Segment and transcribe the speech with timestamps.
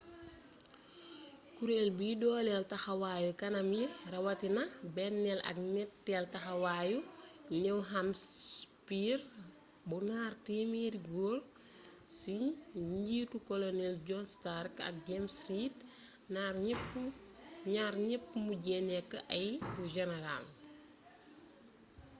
[1.55, 4.63] kureel biy doolél taxawaayu kanam yi rawatina
[4.95, 6.97] bennél ak ñettéel taxawayu
[7.61, 9.23] new hampshire
[9.87, 11.37] bu ñaar téemeeri góor
[12.17, 12.33] ci
[12.91, 15.75] njiitu colonel jhon stark ak james reed
[17.73, 19.47] ñaar ñepp mujjé nekk ay
[19.95, 20.53] generals